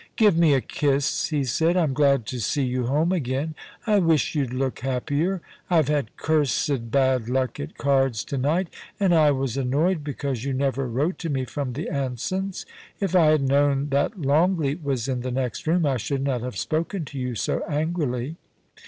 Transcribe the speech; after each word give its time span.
* 0.11 0.15
Give 0.15 0.35
me 0.35 0.55
a 0.55 0.61
kiss,' 0.61 1.27
he 1.27 1.43
said. 1.43 1.77
* 1.77 1.77
I'm 1.77 1.93
glad 1.93 2.25
to 2.25 2.39
see 2.41 2.63
you 2.63 2.87
home 2.87 3.11
again. 3.11 3.53
I 3.85 3.99
wish 3.99 4.33
you'd 4.33 4.51
look 4.51 4.79
happier. 4.79 5.41
I've 5.69 5.89
had 5.89 6.17
cursed 6.17 6.89
bad 6.89 7.29
luck 7.29 7.59
at 7.59 7.77
cards 7.77 8.25
to 8.25 8.37
night, 8.39 8.69
and 8.99 9.13
I 9.13 9.29
was 9.29 9.57
annoyed 9.57 10.03
because 10.03 10.43
you 10.43 10.53
never 10.53 10.87
wrote 10.87 11.19
to 11.19 11.29
me 11.29 11.45
from 11.45 11.73
the 11.73 11.87
Ansons. 11.87 12.65
If 12.99 13.15
I 13.15 13.25
had 13.27 13.43
known 13.43 13.89
that 13.89 14.19
Long 14.19 14.57
leat 14.57 14.83
was 14.83 15.07
in 15.07 15.21
the 15.21 15.29
next 15.29 15.67
room, 15.67 15.85
I 15.85 15.97
should 15.97 16.23
not 16.23 16.41
have 16.41 16.57
spoken 16.57 17.05
to 17.05 17.19
you 17.19 17.35
so 17.35 17.63
angrily.' 17.69 18.37